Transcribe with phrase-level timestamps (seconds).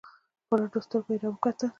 [0.47, 1.69] په رډو سترگو يې راوکتل.